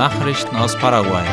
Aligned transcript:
Nachrichten 0.00 0.56
aus 0.56 0.78
Paraguay. 0.78 1.26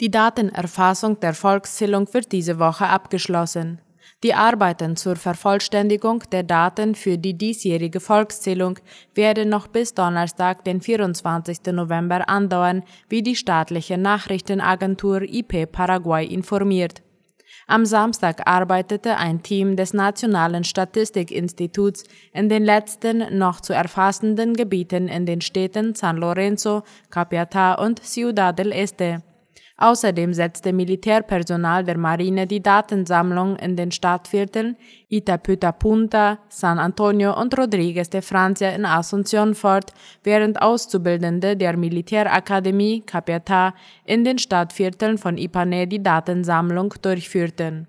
Die 0.00 0.10
Datenerfassung 0.10 1.20
der 1.20 1.32
Volkszählung 1.34 2.12
wird 2.12 2.32
diese 2.32 2.58
Woche 2.58 2.88
abgeschlossen. 2.88 3.80
Die 4.24 4.34
Arbeiten 4.34 4.96
zur 4.96 5.14
Vervollständigung 5.14 6.24
der 6.32 6.42
Daten 6.42 6.96
für 6.96 7.16
die 7.16 7.38
diesjährige 7.38 8.00
Volkszählung 8.00 8.80
werden 9.14 9.48
noch 9.48 9.68
bis 9.68 9.94
Donnerstag, 9.94 10.64
den 10.64 10.80
24. 10.80 11.66
November 11.66 12.28
andauern, 12.28 12.82
wie 13.08 13.22
die 13.22 13.36
staatliche 13.36 13.96
Nachrichtenagentur 13.96 15.22
IP 15.22 15.70
Paraguay 15.70 16.26
informiert. 16.26 17.03
Am 17.66 17.86
Samstag 17.86 18.46
arbeitete 18.46 19.16
ein 19.16 19.42
Team 19.42 19.76
des 19.76 19.94
Nationalen 19.94 20.64
Statistikinstituts 20.64 22.04
in 22.32 22.48
den 22.48 22.62
letzten 22.62 23.38
noch 23.38 23.60
zu 23.60 23.72
erfassenden 23.72 24.54
Gebieten 24.54 25.08
in 25.08 25.24
den 25.24 25.40
Städten 25.40 25.94
San 25.94 26.18
Lorenzo, 26.18 26.82
Capiatá 27.10 27.74
und 27.74 28.04
Ciudad 28.04 28.58
del 28.58 28.70
Este. 28.70 29.22
Außerdem 29.76 30.34
setzte 30.34 30.72
Militärpersonal 30.72 31.82
der 31.82 31.98
Marine 31.98 32.46
die 32.46 32.62
Datensammlung 32.62 33.56
in 33.56 33.74
den 33.74 33.90
Stadtvierteln 33.90 34.76
Itapüta-Punta, 35.08 36.38
San 36.48 36.78
Antonio 36.78 37.38
und 37.40 37.58
Rodriguez 37.58 38.08
de 38.08 38.22
Francia 38.22 38.70
in 38.70 38.86
Asunción 38.86 39.54
fort, 39.54 39.92
während 40.22 40.62
Auszubildende 40.62 41.56
der 41.56 41.76
Militärakademie 41.76 43.02
Capiatá 43.04 43.74
in 44.04 44.22
den 44.22 44.38
Stadtvierteln 44.38 45.18
von 45.18 45.36
Ipané 45.36 45.86
die 45.86 46.02
Datensammlung 46.02 46.94
durchführten. 47.02 47.88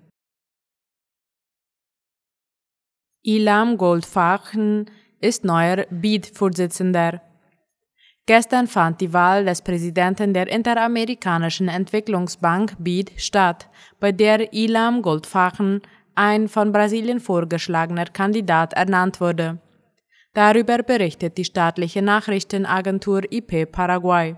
Ilam 3.22 3.76
Goldfachen 3.76 4.86
ist 5.20 5.44
neuer 5.44 5.86
BID-Vorsitzender. 5.90 7.20
Gestern 8.26 8.66
fand 8.66 9.00
die 9.00 9.12
Wahl 9.12 9.44
des 9.44 9.62
Präsidenten 9.62 10.34
der 10.34 10.48
Interamerikanischen 10.48 11.68
Entwicklungsbank 11.68 12.74
BID 12.78 13.12
statt, 13.16 13.68
bei 14.00 14.10
der 14.10 14.52
Ilam 14.52 15.00
Goldfachen, 15.00 15.80
ein 16.16 16.48
von 16.48 16.72
Brasilien 16.72 17.20
vorgeschlagener 17.20 18.06
Kandidat, 18.06 18.72
ernannt 18.72 19.20
wurde. 19.20 19.58
Darüber 20.34 20.78
berichtet 20.78 21.38
die 21.38 21.44
staatliche 21.44 22.02
Nachrichtenagentur 22.02 23.22
IP 23.30 23.70
Paraguay. 23.70 24.34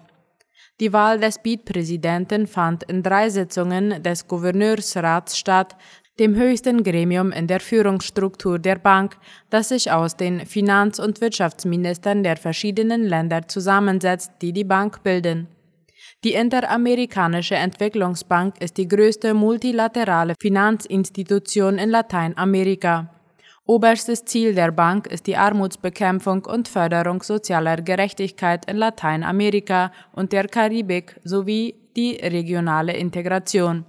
Die 0.80 0.92
Wahl 0.92 1.18
des 1.18 1.38
BID-Präsidenten 1.38 2.46
fand 2.46 2.84
in 2.84 3.02
drei 3.02 3.30
Sitzungen 3.30 4.02
des 4.02 4.28
Gouverneursrats 4.28 5.38
statt, 5.38 5.76
dem 6.18 6.34
höchsten 6.34 6.82
Gremium 6.82 7.30
in 7.30 7.46
der 7.46 7.60
Führungsstruktur 7.60 8.58
der 8.58 8.76
Bank, 8.76 9.16
das 9.50 9.68
sich 9.68 9.92
aus 9.92 10.16
den 10.16 10.46
Finanz- 10.46 10.98
und 10.98 11.20
Wirtschaftsministern 11.20 12.22
der 12.22 12.36
verschiedenen 12.36 13.04
Länder 13.04 13.46
zusammensetzt, 13.46 14.32
die 14.42 14.52
die 14.52 14.64
Bank 14.64 15.02
bilden. 15.02 15.46
Die 16.24 16.34
Interamerikanische 16.34 17.54
Entwicklungsbank 17.54 18.60
ist 18.60 18.76
die 18.76 18.88
größte 18.88 19.34
multilaterale 19.34 20.34
Finanzinstitution 20.40 21.78
in 21.78 21.90
Lateinamerika. 21.90 23.14
Oberstes 23.66 24.24
Ziel 24.24 24.54
der 24.54 24.72
Bank 24.72 25.06
ist 25.06 25.26
die 25.26 25.36
Armutsbekämpfung 25.36 26.44
und 26.46 26.66
Förderung 26.66 27.22
sozialer 27.22 27.76
Gerechtigkeit 27.76 28.68
in 28.68 28.78
Lateinamerika 28.78 29.92
und 30.12 30.32
der 30.32 30.48
Karibik 30.48 31.20
sowie 31.22 31.74
die 31.94 32.16
regionale 32.16 32.96
Integration. 32.96 33.84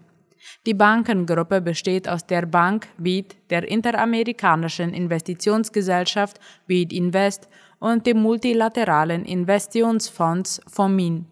Die 0.65 0.73
Bankengruppe 0.73 1.61
besteht 1.61 2.07
aus 2.07 2.25
der 2.25 2.45
Bank 2.45 2.87
BID, 2.97 3.35
der 3.49 3.67
Interamerikanischen 3.67 4.93
Investitionsgesellschaft 4.93 6.39
BID 6.67 6.93
Invest 6.93 7.47
und 7.79 8.05
dem 8.05 8.21
multilateralen 8.21 9.25
Investitionsfonds 9.25 10.61
FOMIN. 10.67 11.25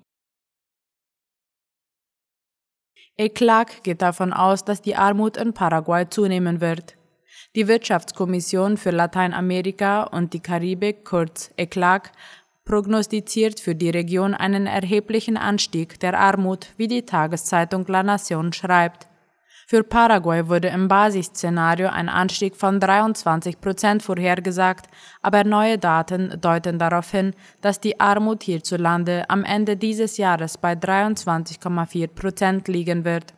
ECLAC 3.17 3.83
geht 3.83 4.01
davon 4.03 4.31
aus, 4.31 4.63
dass 4.63 4.81
die 4.81 4.95
Armut 4.95 5.37
in 5.37 5.53
Paraguay 5.53 6.07
zunehmen 6.07 6.61
wird. 6.61 6.95
Die 7.55 7.67
Wirtschaftskommission 7.67 8.77
für 8.77 8.91
Lateinamerika 8.91 10.03
und 10.03 10.33
die 10.33 10.39
Karibik, 10.39 11.03
kurz 11.03 11.51
ECLAC, 11.57 12.11
prognostiziert 12.67 13.59
für 13.59 13.73
die 13.73 13.89
Region 13.89 14.33
einen 14.33 14.67
erheblichen 14.67 15.37
Anstieg 15.37 15.99
der 16.01 16.19
Armut, 16.19 16.67
wie 16.75 16.87
die 16.87 17.05
Tageszeitung 17.05 17.85
La 17.87 18.01
Nación 18.01 18.53
schreibt. 18.53 19.07
Für 19.69 19.83
Paraguay 19.83 20.47
wurde 20.47 20.67
im 20.67 20.87
Basisszenario 20.87 21.89
ein 21.89 22.07
Anstieg 22.09 22.55
von 22.55 22.79
23 22.79 23.59
Prozent 23.59 24.03
vorhergesagt, 24.03 24.87
aber 25.21 25.43
neue 25.43 25.77
Daten 25.77 26.39
deuten 26.39 26.77
darauf 26.77 27.11
hin, 27.11 27.33
dass 27.61 27.79
die 27.79 27.99
Armut 27.99 28.43
hierzulande 28.43 29.29
am 29.29 29.43
Ende 29.43 29.75
dieses 29.75 30.17
Jahres 30.17 30.57
bei 30.57 30.73
23,4 30.73 32.07
Prozent 32.07 32.67
liegen 32.67 33.03
wird. 33.03 33.33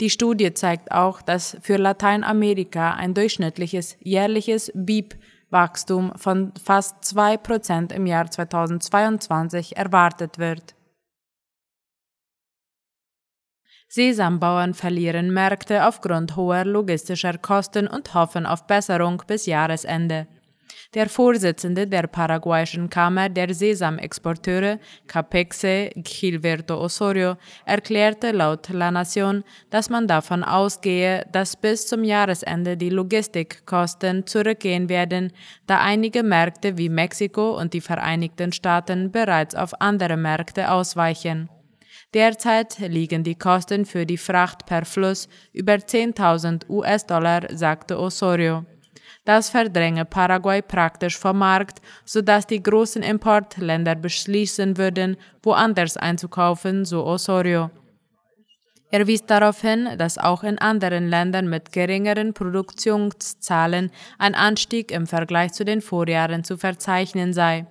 Die 0.00 0.10
Studie 0.10 0.52
zeigt 0.52 0.90
auch, 0.90 1.22
dass 1.22 1.56
für 1.62 1.76
Lateinamerika 1.76 2.94
ein 2.94 3.14
durchschnittliches 3.14 3.96
jährliches 4.00 4.72
BIP 4.74 5.14
Wachstum 5.54 6.12
von 6.16 6.52
fast 6.62 7.02
2 7.04 7.38
Prozent 7.38 7.92
im 7.92 8.04
Jahr 8.04 8.30
2022 8.30 9.78
erwartet 9.78 10.38
wird. 10.38 10.74
Sesambauern 13.88 14.74
verlieren 14.74 15.32
Märkte 15.32 15.86
aufgrund 15.86 16.34
hoher 16.34 16.64
logistischer 16.64 17.38
Kosten 17.38 17.86
und 17.86 18.12
hoffen 18.12 18.44
auf 18.44 18.66
Besserung 18.66 19.22
bis 19.26 19.46
Jahresende. 19.46 20.26
Der 20.94 21.08
Vorsitzende 21.08 21.88
der 21.88 22.06
paraguayischen 22.06 22.88
Kammer 22.88 23.28
der 23.28 23.52
Sesamexporteure, 23.52 24.78
Capexe 25.08 25.90
Gilberto 25.96 26.80
Osorio, 26.80 27.36
erklärte 27.66 28.30
laut 28.30 28.68
La 28.68 28.90
Nación, 28.90 29.42
dass 29.70 29.90
man 29.90 30.06
davon 30.06 30.44
ausgehe, 30.44 31.26
dass 31.32 31.56
bis 31.56 31.88
zum 31.88 32.04
Jahresende 32.04 32.76
die 32.76 32.90
Logistikkosten 32.90 34.24
zurückgehen 34.24 34.88
werden, 34.88 35.32
da 35.66 35.80
einige 35.80 36.22
Märkte 36.22 36.78
wie 36.78 36.88
Mexiko 36.88 37.58
und 37.58 37.72
die 37.74 37.80
Vereinigten 37.80 38.52
Staaten 38.52 39.10
bereits 39.10 39.56
auf 39.56 39.80
andere 39.80 40.16
Märkte 40.16 40.70
ausweichen. 40.70 41.50
Derzeit 42.14 42.78
liegen 42.78 43.24
die 43.24 43.34
Kosten 43.34 43.84
für 43.84 44.06
die 44.06 44.18
Fracht 44.18 44.66
per 44.66 44.84
Fluss 44.84 45.28
über 45.52 45.74
10.000 45.74 46.68
US-Dollar, 46.68 47.48
sagte 47.50 47.98
Osorio. 47.98 48.64
Das 49.24 49.48
verdränge 49.48 50.04
Paraguay 50.04 50.60
praktisch 50.60 51.18
vom 51.18 51.38
Markt, 51.38 51.80
sodass 52.04 52.46
die 52.46 52.62
großen 52.62 53.02
Importländer 53.02 53.94
beschließen 53.94 54.76
würden, 54.76 55.16
woanders 55.42 55.96
einzukaufen, 55.96 56.84
so 56.84 57.06
Osorio. 57.06 57.70
Er 58.90 59.06
wies 59.06 59.24
darauf 59.24 59.62
hin, 59.62 59.88
dass 59.98 60.18
auch 60.18 60.44
in 60.44 60.58
anderen 60.58 61.08
Ländern 61.08 61.48
mit 61.48 61.72
geringeren 61.72 62.34
Produktionszahlen 62.34 63.90
ein 64.18 64.34
Anstieg 64.34 64.92
im 64.92 65.06
Vergleich 65.06 65.52
zu 65.52 65.64
den 65.64 65.80
Vorjahren 65.80 66.44
zu 66.44 66.58
verzeichnen 66.58 67.32
sei. 67.32 67.66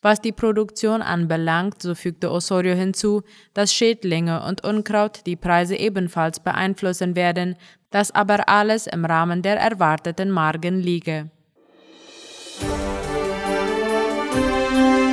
Was 0.00 0.20
die 0.20 0.32
Produktion 0.32 1.02
anbelangt, 1.02 1.82
so 1.82 1.94
fügte 1.94 2.30
Osorio 2.30 2.74
hinzu, 2.74 3.22
dass 3.52 3.74
Schädlinge 3.74 4.44
und 4.44 4.64
Unkraut 4.64 5.26
die 5.26 5.36
Preise 5.36 5.76
ebenfalls 5.76 6.40
beeinflussen 6.40 7.14
werden, 7.14 7.56
dass 7.90 8.10
aber 8.10 8.48
alles 8.48 8.86
im 8.86 9.04
Rahmen 9.04 9.42
der 9.42 9.58
erwarteten 9.58 10.30
Margen 10.30 10.80
liege. 10.80 11.30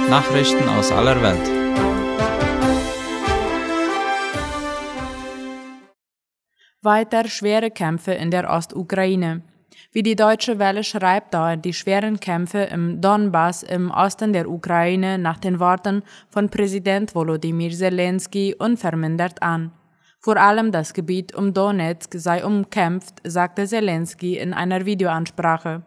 Nachrichten 0.10 0.70
aus 0.70 0.92
aller 0.92 1.22
Welt. 1.22 1.66
Weiter 6.82 7.28
schwere 7.28 7.72
Kämpfe 7.72 8.14
in 8.14 8.30
der 8.30 8.50
Ostukraine. 8.50 9.42
Wie 9.92 10.04
die 10.04 10.16
Deutsche 10.16 10.60
Welle 10.60 10.84
schreibt, 10.84 11.34
dauern 11.34 11.62
die 11.62 11.74
schweren 11.74 12.20
Kämpfe 12.20 12.60
im 12.64 13.02
Donbass 13.02 13.64
im 13.64 13.90
Osten 13.90 14.34
der 14.34 14.50
Ukraine 14.50 15.18
nach 15.18 15.40
den 15.40 15.60
Worten 15.60 16.04
von 16.30 16.50
Präsident 16.50 17.16
Volodymyr 17.16 17.72
Zelensky 17.72 18.56
unvermindert 18.58 19.42
an. 19.42 19.72
Vor 20.26 20.38
allem 20.38 20.72
das 20.72 20.96
Gebiet 20.96 21.36
um 21.36 21.54
Donetsk 21.54 22.16
sei 22.16 22.44
umkämpft, 22.44 23.22
sagte 23.24 23.68
Zelensky 23.68 24.40
in 24.40 24.56
einer 24.56 24.84
Videoansprache. 24.88 25.84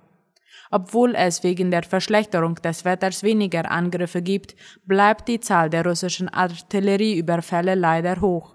Obwohl 0.70 1.16
es 1.16 1.42
wegen 1.42 1.72
der 1.72 1.82
Verschlechterung 1.82 2.54
des 2.54 2.84
Wetters 2.84 3.24
weniger 3.24 3.68
Angriffe 3.68 4.22
gibt, 4.22 4.54
bleibt 4.86 5.26
die 5.26 5.40
Zahl 5.40 5.70
der 5.70 5.84
russischen 5.84 6.28
Artillerieüberfälle 6.28 7.74
leider 7.74 8.20
hoch. 8.20 8.54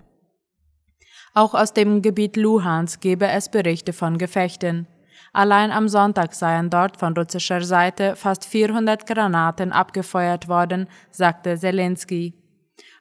Auch 1.34 1.54
aus 1.54 1.74
dem 1.74 2.02
Gebiet 2.02 2.38
Luhansk 2.38 3.02
gebe 3.02 3.28
es 3.28 3.50
Berichte 3.50 3.92
von 3.92 4.18
Gefechten. 4.18 4.88
Allein 5.34 5.70
am 5.70 5.90
Sonntag 5.90 6.34
seien 6.34 6.70
dort 6.70 6.96
von 6.96 7.14
russischer 7.14 7.62
Seite 7.62 8.16
fast 8.16 8.46
400 8.46 9.06
Granaten 9.06 9.74
abgefeuert 9.74 10.48
worden, 10.48 10.88
sagte 11.12 11.58
Zelensky. 11.58 12.42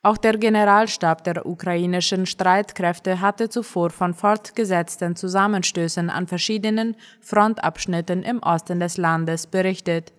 Auch 0.05 0.17
der 0.17 0.37
Generalstab 0.37 1.23
der 1.23 1.47
ukrainischen 1.47 2.27
Streitkräfte 2.27 3.21
hatte 3.21 3.49
zuvor 3.49 3.91
von 3.91 4.15
fortgesetzten 4.15 5.15
Zusammenstößen 5.15 6.11
an 6.11 6.27
verschiedenen 6.27 6.97
Frontabschnitten 7.21 8.25
im 8.25 8.43
Osten 8.43 8.81
des 8.81 8.97
Landes 8.97 9.47
berichtet. 9.47 10.13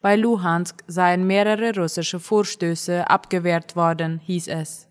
Bei 0.00 0.16
Luhansk 0.16 0.82
seien 0.88 1.28
mehrere 1.28 1.76
russische 1.76 2.18
Vorstöße 2.18 3.08
abgewehrt 3.08 3.76
worden, 3.76 4.18
hieß 4.18 4.48
es. 4.48 4.88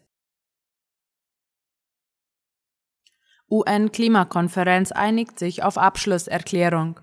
UN-Klimakonferenz 3.51 4.93
einigt 4.93 5.37
sich 5.37 5.63
auf 5.63 5.77
Abschlusserklärung. 5.77 6.99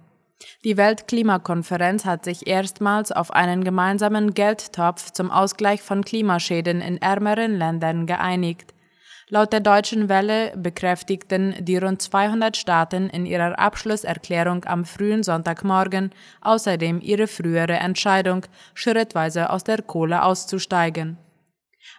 Die 0.64 0.76
Weltklimakonferenz 0.76 2.04
hat 2.04 2.24
sich 2.24 2.46
erstmals 2.46 3.12
auf 3.12 3.30
einen 3.30 3.64
gemeinsamen 3.64 4.34
Geldtopf 4.34 5.10
zum 5.12 5.30
Ausgleich 5.30 5.82
von 5.82 6.04
Klimaschäden 6.04 6.80
in 6.80 7.00
ärmeren 7.00 7.56
Ländern 7.56 8.06
geeinigt. 8.06 8.74
Laut 9.28 9.52
der 9.52 9.60
Deutschen 9.60 10.08
Welle 10.08 10.52
bekräftigten 10.56 11.56
die 11.58 11.78
rund 11.78 12.00
200 12.00 12.56
Staaten 12.56 13.10
in 13.10 13.26
ihrer 13.26 13.58
Abschlusserklärung 13.58 14.64
am 14.66 14.84
frühen 14.84 15.24
Sonntagmorgen 15.24 16.12
außerdem 16.42 17.00
ihre 17.00 17.26
frühere 17.26 17.74
Entscheidung, 17.74 18.46
schrittweise 18.74 19.50
aus 19.50 19.64
der 19.64 19.82
Kohle 19.82 20.22
auszusteigen. 20.22 21.18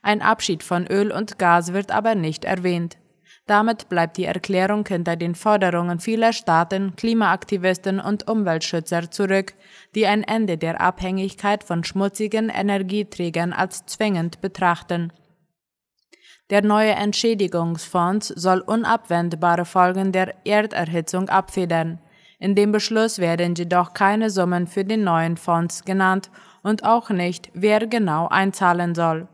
Ein 0.02 0.22
Abschied 0.22 0.64
von 0.64 0.88
Öl 0.88 1.12
und 1.12 1.38
Gas 1.38 1.74
wird 1.74 1.92
aber 1.92 2.16
nicht 2.16 2.46
erwähnt. 2.46 2.98
Damit 3.48 3.88
bleibt 3.88 4.18
die 4.18 4.26
Erklärung 4.26 4.86
hinter 4.86 5.16
den 5.16 5.34
Forderungen 5.34 6.02
vieler 6.02 6.34
Staaten, 6.34 6.98
Klimaaktivisten 6.98 8.02
und 8.02 8.28
Umweltschützer 8.28 9.10
zurück, 9.10 9.54
die 9.96 10.06
ein 10.06 10.24
Ende 10.24 10.58
der 10.58 10.82
Abhängigkeit 10.82 11.64
von 11.64 11.86
schmutzigen 11.86 12.50
Energieträgern 12.50 13.54
als 13.54 13.86
zwingend 13.86 14.42
betrachten. 14.42 15.14
Der 16.50 16.62
neue 16.62 16.92
Entschädigungsfonds 16.92 18.28
soll 18.28 18.60
unabwendbare 18.60 19.66
Folgen 19.66 20.12
der 20.12 20.36
Erderhitzung 20.46 21.30
abfedern. 21.30 22.00
In 22.40 22.54
dem 22.54 22.74
Beschluss 22.74 23.18
werden 23.18 23.56
jedoch 23.56 23.94
keine 23.94 24.30
Summen 24.30 24.68
für 24.68 24.84
den 24.84 25.06
neuen 25.06 25.38
Fonds 25.38 25.86
genannt 25.86 26.30
und 26.64 26.84
auch 26.84 27.10
nicht, 27.10 27.50
wer 27.54 27.88
genau 27.88 28.28
einzahlen 28.28 28.94
soll. 28.94 29.30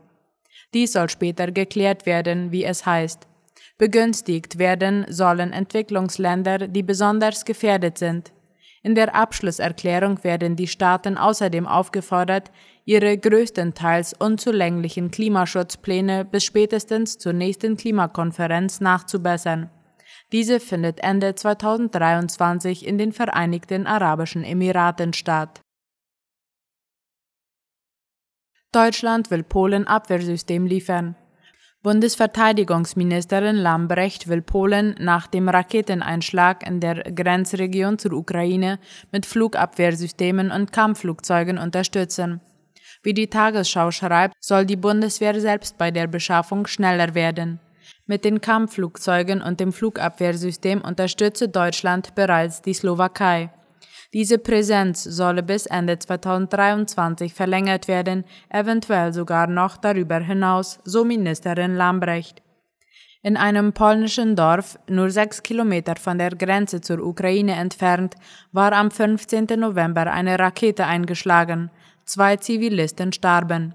Dies 0.72 0.92
soll 0.92 1.08
später 1.08 1.50
geklärt 1.50 2.06
werden, 2.06 2.52
wie 2.52 2.64
es 2.64 2.86
heißt. 2.86 3.26
Begünstigt 3.76 4.58
werden 4.58 5.04
sollen 5.08 5.52
Entwicklungsländer, 5.52 6.68
die 6.68 6.82
besonders 6.82 7.44
gefährdet 7.44 7.98
sind. 7.98 8.32
In 8.84 8.94
der 8.94 9.14
Abschlusserklärung 9.14 10.22
werden 10.22 10.56
die 10.56 10.68
Staaten 10.68 11.16
außerdem 11.16 11.66
aufgefordert, 11.66 12.52
ihre 12.84 13.16
größtenteils 13.16 14.12
unzulänglichen 14.12 15.10
Klimaschutzpläne 15.10 16.24
bis 16.24 16.44
spätestens 16.44 17.18
zur 17.18 17.32
nächsten 17.32 17.76
Klimakonferenz 17.76 18.80
nachzubessern. 18.80 19.70
Diese 20.32 20.60
findet 20.60 21.00
Ende 21.00 21.34
2023 21.34 22.86
in 22.86 22.98
den 22.98 23.12
Vereinigten 23.12 23.86
Arabischen 23.86 24.44
Emiraten 24.44 25.14
statt. 25.14 25.62
Deutschland 28.70 29.30
will 29.30 29.42
Polen 29.44 29.86
Abwehrsystem 29.86 30.66
liefern. 30.66 31.16
Bundesverteidigungsministerin 31.84 33.56
Lambrecht 33.56 34.26
will 34.26 34.40
Polen 34.40 34.94
nach 34.98 35.26
dem 35.26 35.50
Raketeneinschlag 35.50 36.66
in 36.66 36.80
der 36.80 37.02
Grenzregion 37.02 37.98
zur 37.98 38.14
Ukraine 38.14 38.78
mit 39.12 39.26
Flugabwehrsystemen 39.26 40.50
und 40.50 40.72
Kampfflugzeugen 40.72 41.58
unterstützen. 41.58 42.40
Wie 43.02 43.12
die 43.12 43.28
Tagesschau 43.28 43.90
schreibt, 43.90 44.34
soll 44.40 44.64
die 44.64 44.76
Bundeswehr 44.76 45.38
selbst 45.38 45.76
bei 45.76 45.90
der 45.90 46.06
Beschaffung 46.06 46.66
schneller 46.66 47.14
werden. 47.14 47.60
Mit 48.06 48.24
den 48.24 48.40
Kampfflugzeugen 48.40 49.42
und 49.42 49.60
dem 49.60 49.74
Flugabwehrsystem 49.74 50.80
unterstütze 50.80 51.50
Deutschland 51.50 52.14
bereits 52.14 52.62
die 52.62 52.72
Slowakei. 52.72 53.50
Diese 54.14 54.38
Präsenz 54.38 55.02
solle 55.02 55.42
bis 55.42 55.66
Ende 55.66 55.98
2023 55.98 57.34
verlängert 57.34 57.88
werden, 57.88 58.24
eventuell 58.48 59.12
sogar 59.12 59.48
noch 59.48 59.76
darüber 59.76 60.20
hinaus, 60.20 60.78
so 60.84 61.04
Ministerin 61.04 61.74
Lambrecht. 61.74 62.40
In 63.22 63.36
einem 63.36 63.72
polnischen 63.72 64.36
Dorf, 64.36 64.78
nur 64.88 65.10
sechs 65.10 65.42
Kilometer 65.42 65.96
von 65.96 66.18
der 66.18 66.30
Grenze 66.30 66.80
zur 66.80 67.00
Ukraine 67.04 67.56
entfernt, 67.56 68.14
war 68.52 68.72
am 68.72 68.92
15. 68.92 69.46
November 69.56 70.12
eine 70.12 70.38
Rakete 70.38 70.86
eingeschlagen. 70.86 71.70
Zwei 72.04 72.36
Zivilisten 72.36 73.12
starben. 73.12 73.74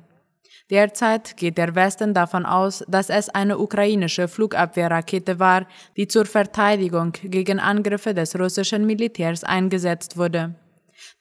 Derzeit 0.69 1.35
geht 1.35 1.57
der 1.57 1.73
Westen 1.73 2.13
davon 2.13 2.45
aus, 2.45 2.83
dass 2.87 3.09
es 3.09 3.29
eine 3.29 3.57
ukrainische 3.57 4.27
Flugabwehrrakete 4.27 5.39
war, 5.39 5.65
die 5.97 6.07
zur 6.07 6.25
Verteidigung 6.25 7.13
gegen 7.23 7.59
Angriffe 7.59 8.13
des 8.13 8.37
russischen 8.37 8.85
Militärs 8.85 9.43
eingesetzt 9.43 10.15
wurde. 10.15 10.53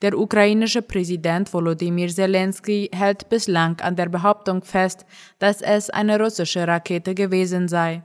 Der 0.02 0.18
ukrainische 0.18 0.82
Präsident 0.82 1.52
Volodymyr 1.52 2.08
Zelensky 2.08 2.90
hält 2.92 3.30
bislang 3.30 3.80
an 3.80 3.96
der 3.96 4.08
Behauptung 4.10 4.62
fest, 4.62 5.06
dass 5.38 5.62
es 5.62 5.88
eine 5.88 6.20
russische 6.20 6.68
Rakete 6.68 7.14
gewesen 7.14 7.68
sei. 7.68 8.02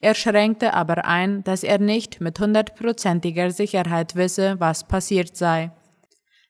Er 0.00 0.14
schränkte 0.14 0.72
aber 0.72 1.04
ein, 1.04 1.44
dass 1.44 1.62
er 1.62 1.78
nicht 1.78 2.22
mit 2.22 2.40
hundertprozentiger 2.40 3.50
Sicherheit 3.50 4.16
wisse, 4.16 4.58
was 4.58 4.84
passiert 4.84 5.36
sei. 5.36 5.72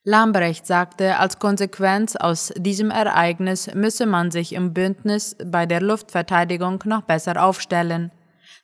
Lambrecht 0.04 0.66
sagte, 0.66 1.18
als 1.18 1.38
Konsequenz 1.38 2.16
aus 2.16 2.52
diesem 2.56 2.90
Ereignis 2.90 3.74
müsse 3.74 4.06
man 4.06 4.30
sich 4.30 4.54
im 4.54 4.72
Bündnis 4.72 5.36
bei 5.44 5.66
der 5.66 5.82
Luftverteidigung 5.82 6.82
noch 6.86 7.02
besser 7.02 7.42
aufstellen. 7.44 8.10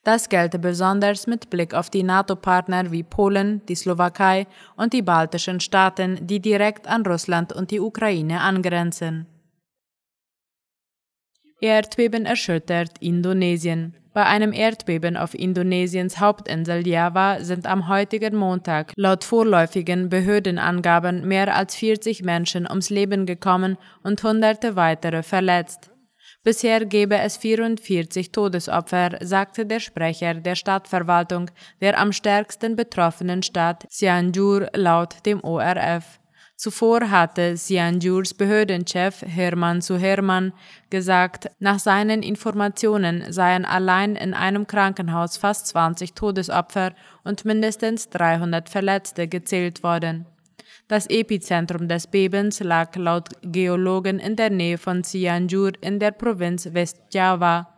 Das 0.02 0.28
gelte 0.28 0.58
besonders 0.58 1.26
mit 1.26 1.50
Blick 1.50 1.74
auf 1.74 1.90
die 1.90 2.04
NATO-Partner 2.04 2.90
wie 2.90 3.02
Polen, 3.02 3.60
die 3.66 3.74
Slowakei 3.74 4.46
und 4.76 4.92
die 4.92 5.02
baltischen 5.02 5.60
Staaten, 5.60 6.26
die 6.26 6.40
direkt 6.40 6.86
an 6.86 7.04
Russland 7.04 7.52
und 7.52 7.70
die 7.70 7.80
Ukraine 7.80 8.40
angrenzen. 8.40 9.26
Erdbeben 11.60 12.24
erschüttert 12.24 12.98
Indonesien. 13.00 13.94
Bei 14.16 14.24
einem 14.24 14.54
Erdbeben 14.54 15.18
auf 15.18 15.34
Indonesiens 15.34 16.18
Hauptinsel 16.20 16.88
Java 16.88 17.40
sind 17.40 17.66
am 17.66 17.86
heutigen 17.86 18.34
Montag 18.34 18.94
laut 18.96 19.24
vorläufigen 19.24 20.08
Behördenangaben 20.08 21.28
mehr 21.28 21.54
als 21.54 21.74
40 21.74 22.22
Menschen 22.22 22.66
ums 22.66 22.88
Leben 22.88 23.26
gekommen 23.26 23.76
und 24.02 24.22
hunderte 24.22 24.74
weitere 24.74 25.22
verletzt. 25.22 25.90
Bisher 26.42 26.86
gebe 26.86 27.18
es 27.18 27.36
44 27.36 28.32
Todesopfer, 28.32 29.18
sagte 29.20 29.66
der 29.66 29.80
Sprecher 29.80 30.32
der 30.32 30.54
Stadtverwaltung 30.54 31.50
der 31.82 32.00
am 32.00 32.10
stärksten 32.12 32.74
betroffenen 32.74 33.42
Stadt 33.42 33.84
Cianjur 33.90 34.70
laut 34.72 35.26
dem 35.26 35.44
ORF. 35.44 36.20
Zuvor 36.56 37.10
hatte 37.10 37.58
Sianjurs 37.58 38.32
Behördenchef 38.32 39.20
Hermann 39.20 39.82
zu 39.82 39.98
Hermann 39.98 40.54
gesagt, 40.88 41.50
nach 41.58 41.78
seinen 41.78 42.22
Informationen 42.22 43.30
seien 43.30 43.66
allein 43.66 44.16
in 44.16 44.32
einem 44.32 44.66
Krankenhaus 44.66 45.36
fast 45.36 45.66
20 45.66 46.14
Todesopfer 46.14 46.92
und 47.24 47.44
mindestens 47.44 48.08
300 48.08 48.70
Verletzte 48.70 49.28
gezählt 49.28 49.82
worden. 49.82 50.24
Das 50.88 51.06
Epizentrum 51.10 51.88
des 51.88 52.06
Bebens 52.06 52.60
lag 52.60 52.96
laut 52.96 53.28
Geologen 53.42 54.18
in 54.18 54.34
der 54.36 54.48
Nähe 54.48 54.78
von 54.78 55.04
Cianjur 55.04 55.72
in 55.82 55.98
der 55.98 56.12
Provinz 56.12 56.72
Westjava. 56.72 57.68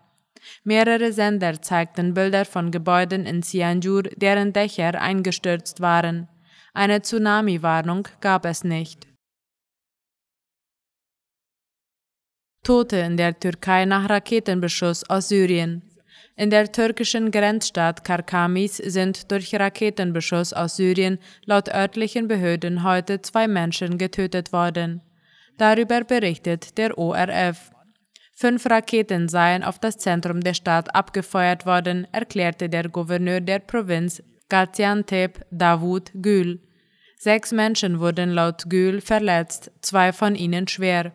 Mehrere 0.63 1.13
Sender 1.13 1.61
zeigten 1.61 2.15
Bilder 2.15 2.45
von 2.45 2.71
Gebäuden 2.71 3.27
in 3.27 3.43
Cianjur, 3.43 4.05
deren 4.05 4.53
Dächer 4.53 5.01
eingestürzt 5.01 5.81
waren. 5.81 6.29
Eine 6.79 7.03
Tsunami-Warnung 7.03 8.07
gab 8.21 8.47
es 8.47 8.63
nicht. 8.63 9.09
Tote 12.63 12.99
in 12.99 13.17
der 13.17 13.41
Türkei 13.41 13.85
nach 13.85 14.09
Raketenbeschuss 14.09 15.03
aus 15.11 15.29
Syrien. 15.29 15.83
In 16.37 16.51
der 16.51 16.71
türkischen 16.71 17.33
Grenzstadt 17.33 18.05
Karkamis 18.05 18.77
sind 18.77 19.33
durch 19.33 19.53
Raketenbeschuss 19.57 20.53
aus 20.53 20.77
Syrien 20.77 21.19
laut 21.47 21.69
örtlichen 21.69 22.29
Behörden 22.29 22.85
heute 22.85 23.23
zwei 23.23 23.49
Menschen 23.49 23.99
getötet 23.99 24.53
worden. 24.53 25.01
Darüber 25.57 26.05
berichtet 26.05 26.79
der 26.79 26.97
ORF. 26.97 27.73
Fünf 28.37 28.67
Raketen 28.67 29.29
seien 29.29 29.65
auf 29.65 29.81
das 29.81 29.99
Zentrum 29.99 30.43
der 30.43 30.55
Stadt 30.55 30.95
abgefeuert 30.95 31.67
worden, 31.67 32.07
erklärte 32.13 32.69
der 32.69 32.89
Gouverneur 32.89 33.41
der 33.41 33.59
Provinz 33.59 34.23
Gaziantep 34.49 35.45
Davut 35.51 36.13
Gül. 36.15 36.68
Sechs 37.19 37.51
Menschen 37.51 37.99
wurden 37.99 38.31
laut 38.31 38.71
Gül 38.71 39.01
verletzt, 39.01 39.73
zwei 39.83 40.13
von 40.13 40.37
ihnen 40.37 40.69
schwer. 40.69 41.13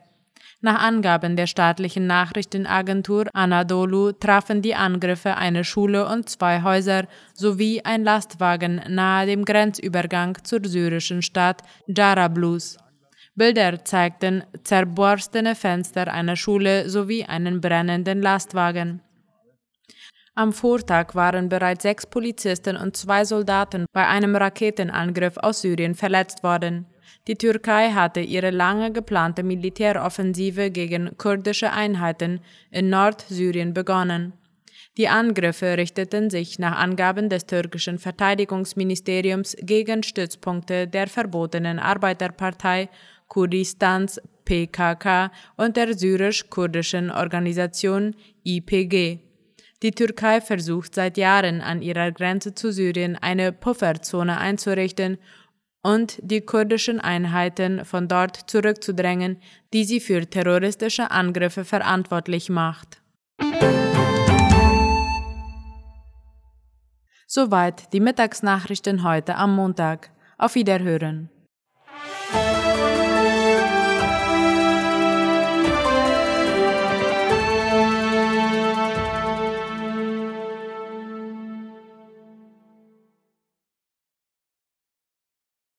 Nach 0.60 0.82
Angaben 0.82 1.36
der 1.38 1.48
staatlichen 1.48 2.08
Nachrichtenagentur 2.08 3.26
Anadolu 3.34 4.12
trafen 4.12 4.62
die 4.62 4.76
Angriffe 4.76 5.36
eine 5.36 5.64
Schule 5.64 6.08
und 6.08 6.30
zwei 6.30 6.62
Häuser 6.62 7.06
sowie 7.34 7.82
ein 7.84 8.04
Lastwagen 8.04 8.82
nahe 8.88 9.28
dem 9.28 9.46
Grenzübergang 9.46 10.38
zur 10.44 10.60
syrischen 10.64 11.22
Stadt 11.22 11.62
Jarablus. 11.88 12.78
Bilder 13.36 13.84
zeigten 13.84 14.44
zerborstene 14.64 15.56
Fenster 15.56 16.14
einer 16.14 16.36
Schule 16.36 16.90
sowie 16.90 17.24
einen 17.24 17.62
brennenden 17.62 18.22
Lastwagen. 18.22 19.02
Am 20.36 20.52
Vortag 20.52 21.14
waren 21.14 21.48
bereits 21.48 21.84
sechs 21.84 22.08
Polizisten 22.08 22.76
und 22.76 22.98
zwei 22.98 23.24
Soldaten 23.24 23.86
bei 23.94 24.08
einem 24.08 24.36
Raketenangriff 24.36 25.38
aus 25.38 25.62
Syrien 25.62 25.94
verletzt 25.94 26.42
worden. 26.42 26.88
Die 27.28 27.36
Türkei 27.36 27.92
hatte 27.92 28.20
ihre 28.20 28.50
lange 28.50 28.92
geplante 28.92 29.44
Militäroffensive 29.44 30.72
gegen 30.72 31.16
kurdische 31.20 31.72
Einheiten 31.72 32.40
in 32.72 32.90
Nordsyrien 32.90 33.76
begonnen. 33.76 34.34
Die 34.98 35.08
Angriffe 35.08 35.78
richteten 35.78 36.32
sich 36.32 36.58
nach 36.58 36.78
Angaben 36.78 37.30
des 37.30 37.46
türkischen 37.46 38.00
Verteidigungsministeriums 38.00 39.56
gegen 39.62 40.02
Stützpunkte 40.02 40.88
der 40.88 41.08
verbotenen 41.08 41.78
Arbeiterpartei 41.78 42.90
Kurdistans 43.28 44.20
PKK 44.46 45.32
und 45.58 45.78
der 45.78 45.96
syrisch-kurdischen 45.96 47.12
Organisation 47.12 48.16
IPG. 48.44 49.20
Die 49.84 49.92
Türkei 49.92 50.40
versucht 50.40 50.96
seit 50.96 51.18
Jahren 51.18 51.60
an 51.60 51.82
ihrer 51.82 52.14
Grenze 52.14 52.56
zu 52.56 52.72
Syrien 52.72 53.18
eine 53.18 53.52
Pufferzone 53.52 54.38
einzurichten 54.38 55.18
und 55.82 56.18
die 56.22 56.40
kurdischen 56.40 57.02
Einheiten 57.02 57.84
von 57.84 58.08
dort 58.08 58.50
zurückzudrängen, 58.50 59.42
die 59.74 59.84
sie 59.84 60.00
für 60.00 60.26
terroristische 60.26 61.12
Angriffe 61.12 61.66
verantwortlich 61.66 62.50
macht. 62.50 63.02
Soweit 67.28 67.92
die 67.92 68.00
Mittagsnachrichten 68.00 69.04
heute 69.04 69.36
am 69.36 69.54
Montag. 69.54 70.12
Auf 70.38 70.56
Wiederhören. 70.56 71.30